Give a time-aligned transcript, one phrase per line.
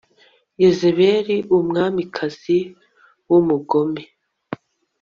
[0.61, 2.59] Yezebeli umwamikazi
[3.29, 4.03] w umugome